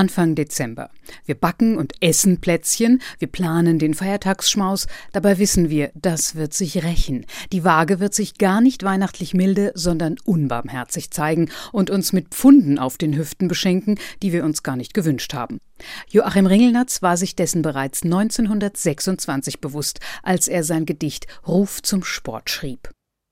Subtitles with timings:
[0.00, 0.88] Anfang Dezember.
[1.26, 6.82] Wir backen und essen Plätzchen, wir planen den Feiertagsschmaus, dabei wissen wir, das wird sich
[6.82, 7.26] rächen.
[7.52, 12.78] Die Waage wird sich gar nicht weihnachtlich milde, sondern unbarmherzig zeigen und uns mit Pfunden
[12.78, 15.58] auf den Hüften beschenken, die wir uns gar nicht gewünscht haben.
[16.08, 22.48] Joachim Ringelnatz war sich dessen bereits 1926 bewusst, als er sein Gedicht Ruf zum Sport
[22.48, 22.88] schrieb.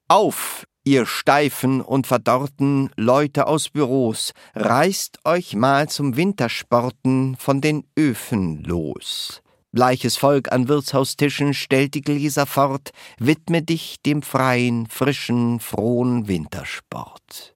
[0.06, 7.84] Auf, ihr steifen und verdorrten Leute aus Büros, reißt euch mal zum Wintersporten von den
[7.98, 9.42] Öfen los.
[9.70, 17.54] Bleiches Volk an Wirtshaustischen stellt die Gläser fort, widme dich dem freien, frischen, frohen Wintersport.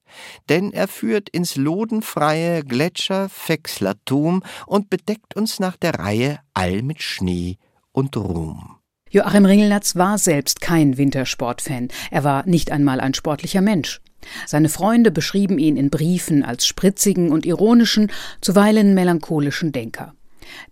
[0.50, 7.00] Denn er führt ins lodenfreie Gletscher Fexlertum und bedeckt uns nach der Reihe all mit
[7.00, 7.56] Schnee
[7.92, 8.81] und Ruhm.
[9.12, 11.88] Joachim Ringelnatz war selbst kein Wintersportfan.
[12.10, 14.00] Er war nicht einmal ein sportlicher Mensch.
[14.46, 20.14] Seine Freunde beschrieben ihn in Briefen als spritzigen und ironischen, zuweilen melancholischen Denker.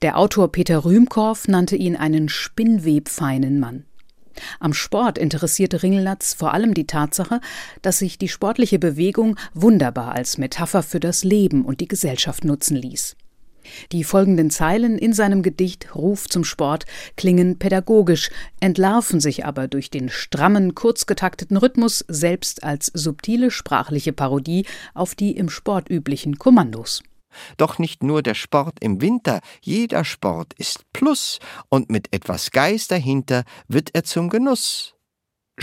[0.00, 3.84] Der Autor Peter Rühmkorff nannte ihn einen spinnwebfeinen Mann.
[4.58, 7.42] Am Sport interessierte Ringelnatz vor allem die Tatsache,
[7.82, 12.76] dass sich die sportliche Bewegung wunderbar als Metapher für das Leben und die Gesellschaft nutzen
[12.78, 13.16] ließ.
[13.92, 16.84] Die folgenden Zeilen in seinem Gedicht Ruf zum Sport
[17.16, 24.66] klingen pädagogisch, entlarven sich aber durch den strammen, kurzgetakteten Rhythmus selbst als subtile sprachliche Parodie
[24.94, 27.02] auf die im Sport üblichen Kommandos.
[27.56, 32.90] Doch nicht nur der Sport im Winter, jeder Sport ist Plus, und mit etwas Geist
[32.90, 34.94] dahinter wird er zum Genuss.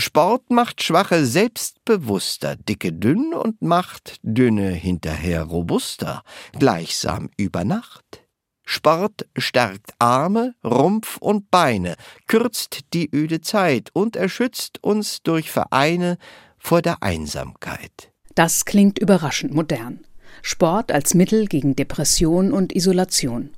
[0.00, 6.22] Sport macht Schwache selbstbewusster, Dicke dünn und macht Dünne hinterher robuster,
[6.56, 8.22] gleichsam über Nacht.
[8.64, 11.96] Sport stärkt Arme, Rumpf und Beine,
[12.28, 16.16] kürzt die öde Zeit und erschützt uns durch Vereine
[16.58, 18.12] vor der Einsamkeit.
[18.36, 20.04] Das klingt überraschend modern.
[20.42, 23.50] Sport als Mittel gegen Depression und Isolation.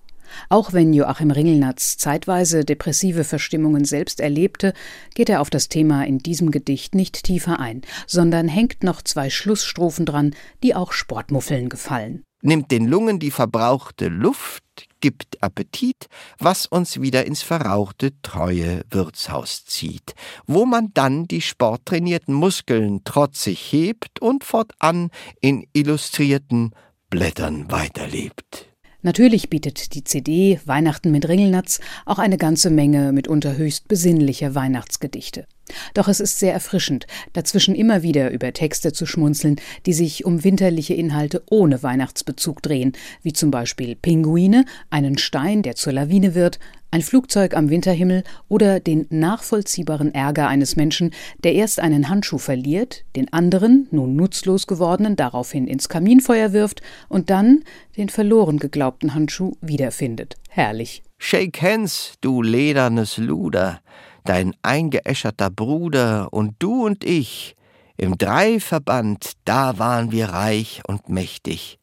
[0.48, 4.72] Auch wenn Joachim Ringelnatz zeitweise depressive Verstimmungen selbst erlebte,
[5.14, 9.30] geht er auf das Thema in diesem Gedicht nicht tiefer ein, sondern hängt noch zwei
[9.30, 12.24] Schlussstrophen dran, die auch Sportmuffeln gefallen.
[12.42, 14.62] Nimmt den Lungen die verbrauchte Luft,
[15.00, 16.06] gibt Appetit,
[16.38, 20.14] was uns wieder ins verrauchte, treue Wirtshaus zieht,
[20.46, 25.10] wo man dann die sporttrainierten Muskeln trotzig hebt und fortan
[25.42, 26.74] in illustrierten
[27.10, 28.69] Blättern weiterlebt.
[29.02, 35.46] Natürlich bietet die CD Weihnachten mit Ringelnatz auch eine ganze Menge mitunter höchst besinnlicher Weihnachtsgedichte.
[35.94, 39.56] Doch es ist sehr erfrischend, dazwischen immer wieder über Texte zu schmunzeln,
[39.86, 45.76] die sich um winterliche Inhalte ohne Weihnachtsbezug drehen, wie zum Beispiel Pinguine, einen Stein, der
[45.76, 46.58] zur Lawine wird,
[46.90, 51.12] ein Flugzeug am Winterhimmel oder den nachvollziehbaren Ärger eines Menschen,
[51.44, 57.30] der erst einen Handschuh verliert, den anderen, nun nutzlos gewordenen, daraufhin ins Kaminfeuer wirft und
[57.30, 57.64] dann
[57.96, 60.36] den verloren geglaubten Handschuh wiederfindet.
[60.48, 61.02] Herrlich.
[61.18, 63.80] Shake hands, du ledernes Luder
[64.24, 67.56] dein eingeäscherter Bruder und du und ich,
[67.96, 71.78] im Dreiverband, da waren wir reich und mächtig.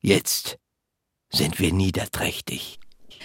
[0.00, 0.58] Jetzt
[1.30, 2.78] sind wir niederträchtig.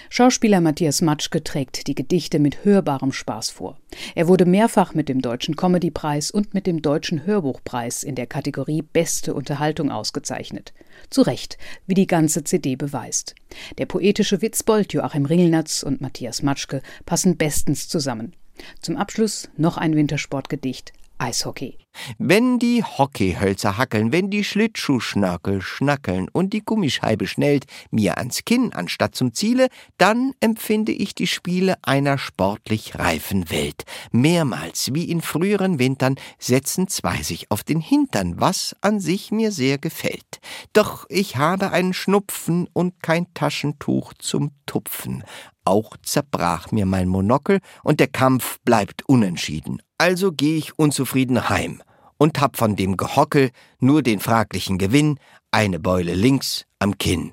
[0.09, 3.77] Schauspieler Matthias Matschke trägt die Gedichte mit hörbarem Spaß vor.
[4.15, 8.81] Er wurde mehrfach mit dem Deutschen Comedypreis und mit dem Deutschen Hörbuchpreis in der Kategorie
[8.81, 10.73] Beste Unterhaltung ausgezeichnet.
[11.09, 13.35] Zu Recht, wie die ganze CD beweist.
[13.77, 18.33] Der poetische Witzbold Joachim Ringelnatz und Matthias Matschke passen bestens zusammen.
[18.81, 20.93] Zum Abschluss noch ein Wintersportgedicht
[21.23, 21.77] Eishockey.
[22.17, 28.73] Wenn die Hockeyhölzer hackeln, wenn die Schlittschuhschnörkel schnackeln und die Gummischeibe schnellt mir ans Kinn
[28.73, 29.67] anstatt zum Ziele,
[29.97, 33.83] dann empfinde ich die Spiele einer sportlich reifen Welt.
[34.11, 39.53] Mehrmals, wie in früheren Wintern, setzen zwei sich auf den Hintern, was an sich mir
[39.53, 40.41] sehr gefällt.
[40.73, 45.23] Doch ich habe einen Schnupfen und kein Taschentuch zum Tupfen.
[45.63, 49.81] Auch zerbrach mir mein Monokel und der Kampf bleibt unentschieden.
[50.05, 51.81] Also geh ich unzufrieden heim
[52.17, 55.17] und hab von dem Gehockel nur den fraglichen Gewinn,
[55.49, 57.31] eine Beule links am Kinn.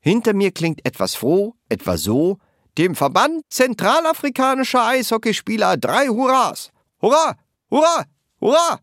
[0.00, 2.38] Hinter mir klingt etwas froh, etwa so,
[2.78, 6.70] dem Verband zentralafrikanischer Eishockeyspieler drei Hurras.
[7.02, 7.36] Hurra!
[7.70, 8.04] Hurra!
[8.40, 8.80] Hurra!